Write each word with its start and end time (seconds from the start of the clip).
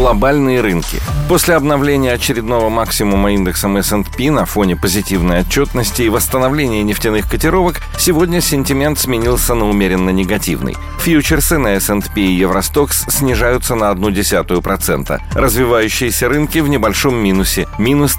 Глобальные 0.00 0.62
рынки. 0.62 0.98
После 1.28 1.54
обновления 1.54 2.12
очередного 2.12 2.70
максимума 2.70 3.32
индексом 3.32 3.76
S&P 3.76 4.30
на 4.30 4.46
фоне 4.46 4.74
позитивной 4.74 5.40
отчетности 5.40 6.00
и 6.00 6.08
восстановления 6.08 6.82
нефтяных 6.82 7.28
котировок, 7.28 7.82
сегодня 7.98 8.40
сентимент 8.40 8.98
сменился 8.98 9.54
на 9.54 9.68
умеренно 9.68 10.08
негативный. 10.08 10.74
Фьючерсы 11.00 11.58
на 11.58 11.74
S&P 11.74 12.18
и 12.18 12.32
Евростокс 12.32 13.04
снижаются 13.10 13.74
на 13.74 13.90
процента. 14.62 15.20
Развивающиеся 15.34 16.30
рынки 16.30 16.60
в 16.60 16.68
небольшом 16.68 17.16
минусе– 17.16 17.68
минус 17.78 18.16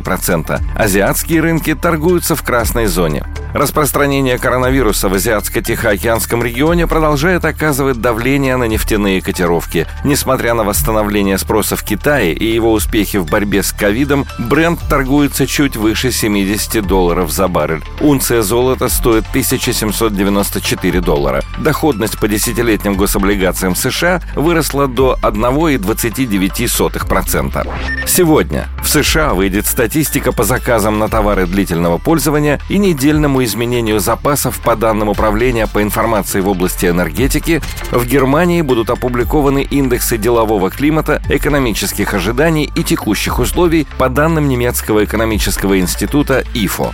процента. 0.00 0.60
Азиатские 0.76 1.40
рынки 1.40 1.74
торгуются 1.74 2.36
в 2.36 2.44
красной 2.44 2.86
зоне. 2.86 3.24
Распространение 3.54 4.38
коронавируса 4.38 5.08
в 5.08 5.14
Азиатско-Тихоокеанском 5.14 6.44
регионе 6.44 6.86
продолжает 6.86 7.44
оказывать 7.44 8.00
давление 8.00 8.56
на 8.56 8.64
нефтяные 8.64 9.20
котировки. 9.20 9.86
Несмотря 10.04 10.54
на 10.54 10.64
восстановление 10.64 11.07
спроса 11.38 11.76
в 11.76 11.84
Китае 11.84 12.34
и 12.34 12.44
его 12.44 12.72
успехи 12.72 13.16
в 13.16 13.24
борьбе 13.26 13.62
с 13.62 13.72
ковидом, 13.72 14.26
бренд 14.38 14.78
торгуется 14.88 15.46
чуть 15.46 15.76
выше 15.76 16.10
70 16.12 16.86
долларов 16.86 17.30
за 17.30 17.48
баррель. 17.48 17.82
Унция 18.00 18.42
золота 18.42 18.88
стоит 18.88 19.24
1794 19.30 21.00
доллара. 21.00 21.42
Доходность 21.58 22.18
по 22.18 22.28
десятилетним 22.28 22.94
гособлигациям 22.94 23.74
США 23.74 24.20
выросла 24.34 24.86
до 24.86 25.18
1,29%. 25.22 27.66
Сегодня 28.06 28.68
в 28.88 28.90
США 28.90 29.34
выйдет 29.34 29.66
статистика 29.66 30.32
по 30.32 30.44
заказам 30.44 30.98
на 30.98 31.10
товары 31.10 31.44
длительного 31.44 31.98
пользования 31.98 32.58
и 32.70 32.78
недельному 32.78 33.44
изменению 33.44 34.00
запасов 34.00 34.60
по 34.60 34.76
данным 34.76 35.10
Управления 35.10 35.66
по 35.66 35.82
информации 35.82 36.40
в 36.40 36.48
области 36.48 36.86
энергетики, 36.86 37.60
в 37.90 38.06
Германии 38.06 38.62
будут 38.62 38.88
опубликованы 38.88 39.62
индексы 39.62 40.16
делового 40.16 40.70
климата, 40.70 41.20
экономических 41.28 42.14
ожиданий 42.14 42.72
и 42.74 42.82
текущих 42.82 43.38
условий 43.38 43.86
по 43.98 44.08
данным 44.08 44.48
немецкого 44.48 45.04
экономического 45.04 45.78
института 45.78 46.42
ИФО. 46.54 46.92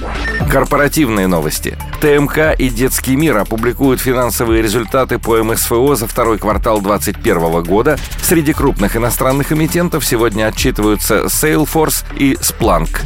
Корпоративные 0.50 1.28
новости. 1.28 1.78
ТМК 2.00 2.58
и 2.58 2.70
Детский 2.70 3.14
мир 3.14 3.38
опубликуют 3.38 4.00
финансовые 4.00 4.62
результаты 4.62 5.20
по 5.20 5.40
МСФО 5.44 5.94
за 5.94 6.08
второй 6.08 6.38
квартал 6.38 6.80
2021 6.80 7.62
года. 7.62 7.98
Среди 8.20 8.52
крупных 8.52 8.96
иностранных 8.96 9.52
эмитентов 9.52 10.04
сегодня 10.04 10.48
отчитываются 10.48 11.26
Salesforce 11.26 11.83
и 12.18 12.34
Splunk. 12.34 13.00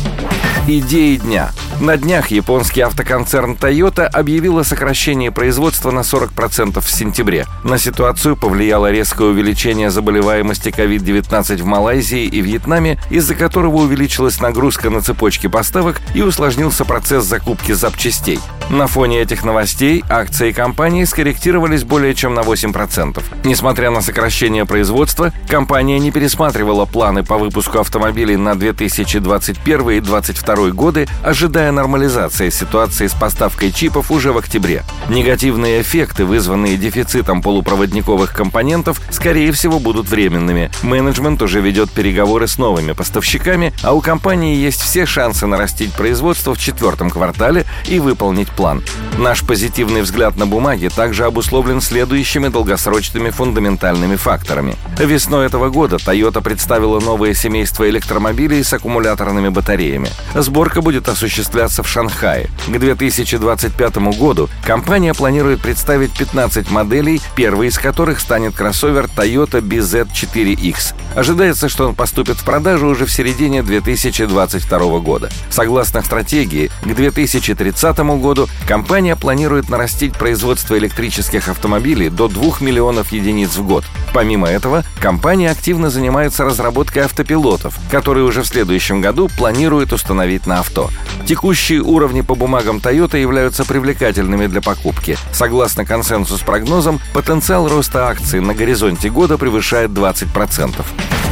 Идеи 0.71 1.17
дня. 1.17 1.51
На 1.81 1.97
днях 1.97 2.31
японский 2.31 2.83
автоконцерн 2.83 3.53
Toyota 3.53 4.05
объявил 4.05 4.59
о 4.59 4.65
сокращении 4.65 5.31
производства 5.31 5.91
на 5.91 6.01
40% 6.01 6.81
в 6.81 6.91
сентябре. 6.91 7.47
На 7.65 7.79
ситуацию 7.79 8.37
повлияло 8.37 8.91
резкое 8.91 9.29
увеличение 9.29 9.89
заболеваемости 9.91 10.69
COVID-19 10.69 11.63
в 11.63 11.65
Малайзии 11.65 12.27
и 12.27 12.43
Вьетнаме, 12.43 12.99
из-за 13.09 13.35
которого 13.35 13.77
увеличилась 13.77 14.41
нагрузка 14.41 14.91
на 14.91 15.01
цепочки 15.01 15.47
поставок 15.47 16.03
и 16.15 16.21
усложнился 16.21 16.85
процесс 16.85 17.25
закупки 17.25 17.73
запчастей. 17.73 18.39
На 18.69 18.87
фоне 18.87 19.23
этих 19.23 19.45
новостей 19.45 20.05
акции 20.11 20.53
компании 20.53 21.05
скорректировались 21.05 21.85
более 21.85 22.15
чем 22.15 22.35
на 22.35 22.41
8%. 22.41 23.23
Несмотря 23.45 23.91
на 23.91 24.03
сокращение 24.03 24.67
производства, 24.67 25.33
компания 25.49 25.99
не 25.99 26.11
пересматривала 26.11 26.85
планы 26.85 27.25
по 27.25 27.39
выпуску 27.39 27.79
автомобилей 27.79 28.37
на 28.37 28.55
2021 28.73 29.91
и 29.91 30.01
2022 30.01 30.71
годы, 30.71 31.09
ожидая 31.23 31.73
нормализации 31.73 32.51
ситуации 32.51 33.07
с 33.07 33.15
поставкой 33.15 33.73
чипов 33.73 34.11
уже 34.11 34.33
в 34.33 34.39
октябре. 34.39 34.85
Негативные 35.09 35.81
эффекты, 35.83 36.25
вызванные 36.25 36.77
дефицитом 36.77 37.43
полупроводниковых 37.43 38.33
компонентов, 38.33 39.01
скорее 39.11 39.53
всего 39.53 39.79
будут 39.79 40.09
временными. 40.09 40.71
Менеджмент 40.83 41.43
уже 41.43 41.61
ведет 41.61 41.91
переговоры 41.91 42.47
с 42.47 42.59
новыми 42.59 42.93
поставщиками, 42.93 43.73
а 43.83 43.95
у 43.95 44.01
компании 44.01 44.57
есть 44.57 44.81
все 44.81 45.07
шансы 45.07 45.47
нарастить 45.47 45.93
производство 45.93 46.55
в 46.55 46.59
четвертом 46.59 47.11
квартале 47.11 47.65
и 47.87 47.99
выполнить 48.01 48.49
план. 48.49 48.83
Наш 49.19 49.43
позитивный 49.45 50.03
взгляд 50.03 50.37
на 50.37 50.47
бумаги 50.47 50.89
также 50.89 51.25
обусловлен 51.25 51.81
следующими 51.81 52.49
долгосрочными 52.49 53.31
фундаментальными 53.31 54.17
факторами. 54.17 54.77
Весной 54.99 55.47
этого 55.47 55.71
года 55.71 55.97
Toyota 55.97 56.43
представила 56.43 57.01
новое 57.01 57.35
семейство 57.35 57.89
электромобилей 57.89 58.58
с 58.63 58.73
аккумуляторными 58.73 59.49
батареями. 59.49 60.09
Сборка 60.35 60.81
будет 60.81 61.09
осуществляться 61.09 61.83
в 61.83 61.89
Шанхае. 61.89 62.49
К 62.67 62.79
2025 62.79 63.97
году 64.19 64.49
компания 64.65 65.15
планирует 65.15 65.61
представить 65.61 66.13
15 66.13 66.71
моделей, 66.71 67.21
первой 67.35 67.69
из 67.69 67.79
которых 67.79 68.21
станет 68.21 68.55
кроссовер 68.55 69.07
Toyota 69.07 69.61
BZ4X. 69.61 70.95
Ожидается, 71.15 71.69
что 71.69 71.89
он 71.89 71.95
поступит 71.95 72.37
в 72.37 72.45
продажу 72.45 72.89
уже 72.89 73.07
в 73.07 73.13
середине 73.13 73.63
2022 73.63 74.99
года. 75.01 75.31
Согласно 75.51 76.03
стратегии, 76.03 76.71
к 76.83 76.87
2030 76.87 77.99
году 77.99 78.49
компания 78.67 79.17
планирует 79.17 79.69
нарастить 79.69 80.15
производство 80.15 80.77
электрических 80.79 81.49
автомобилей 81.49 82.09
до 82.09 82.29
2 82.29 82.59
миллионов 82.61 83.13
единиц 83.13 83.57
в 83.57 83.67
год. 83.67 83.85
Помимо 84.13 84.49
этого, 84.49 84.85
компания 85.01 85.51
активно 85.51 85.91
занимается 85.91 86.45
разработкой 86.45 87.05
автопилотов, 87.05 87.75
которые 87.91 88.25
уже 88.25 88.43
в 88.43 88.47
следующем 88.49 89.01
году 89.01 89.29
планирует 89.37 89.93
установить 89.93 90.47
на 90.47 90.61
авто. 90.61 90.91
Текущие 91.27 91.81
уровни 91.81 92.23
по 92.23 92.35
бумагам 92.35 92.79
Toyota 92.79 93.21
являются 93.21 93.65
привлекательными 93.65 94.47
для 94.47 94.61
покупки. 94.61 95.17
Согласно 95.33 95.85
консенсус-прогнозам, 95.85 97.01
потенциал 97.15 97.69
роста 97.69 98.09
акций 98.09 98.41
на 98.41 98.55
горизонте 98.55 99.11
года 99.11 99.39
превышает 99.39 99.91
20%. 99.91 100.85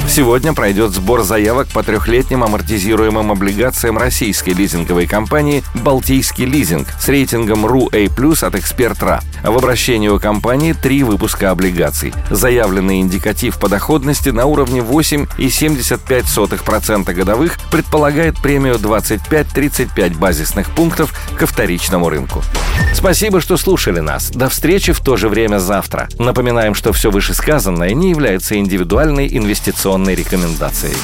Сегодня 0.08 0.54
пройдет 0.54 0.92
сбор 0.92 1.24
заявок 1.24 1.66
по 1.68 1.82
трехлетним 1.82 2.44
амортизируемым 2.44 3.32
облигациям 3.32 3.98
российской 3.98 4.50
лизинговой 4.50 5.06
компании 5.06 5.64
«Балтийский 5.74 6.46
лизинг» 6.46 6.88
с 6.98 7.08
рейтингом 7.08 7.66
RU-A+, 7.66 8.46
от 8.46 8.54
«Эксперт.РА». 8.54 9.20
В 9.42 9.58
обращении 9.58 10.08
у 10.08 10.18
компании 10.18 10.72
три 10.72 11.02
выпуска 11.02 11.50
облигаций. 11.50 12.14
Заявленный 12.30 13.00
индикатив 13.00 13.58
по 13.58 13.68
доходности 13.68 14.30
на 14.30 14.46
уровне 14.46 14.80
8,75% 14.80 17.12
годовых 17.12 17.58
предполагает 17.70 18.38
премию 18.38 18.76
25-35 18.76 20.16
базисных 20.16 20.70
пунктов 20.70 21.12
ко 21.36 21.46
вторичному 21.46 22.08
рынку. 22.08 22.42
Спасибо, 22.94 23.40
что 23.40 23.56
слушали 23.56 24.00
нас. 24.00 24.30
До 24.30 24.48
встречи 24.48 24.92
в 24.92 25.00
то 25.00 25.16
же 25.16 25.28
время 25.28 25.58
завтра. 25.58 26.08
Напоминаем, 26.18 26.74
что 26.74 26.92
все 26.92 27.10
вышесказанное 27.10 27.92
не 27.92 28.10
является 28.10 28.56
индивидуальной 28.56 29.28
инвестиционной 29.30 29.95
рекомендацией. 30.04 30.94